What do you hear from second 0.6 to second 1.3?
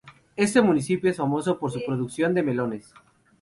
municipio es